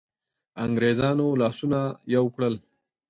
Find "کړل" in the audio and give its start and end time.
2.35-2.55